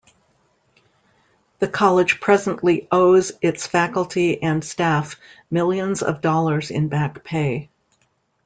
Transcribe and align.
The 1.59 1.67
College 1.67 2.19
presently 2.19 2.87
owes 2.91 3.33
its 3.39 3.67
faculty 3.67 4.41
and 4.41 4.63
staff 4.65 5.15
millions 5.51 6.01
of 6.01 6.21
dollars 6.21 6.71
in 6.71 6.87
back 6.87 7.23
pay. 7.23 7.69